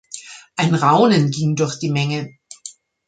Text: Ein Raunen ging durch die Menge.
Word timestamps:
Ein 0.55 0.73
Raunen 0.73 1.29
ging 1.29 1.55
durch 1.55 1.77
die 1.77 1.91
Menge. 1.91 2.35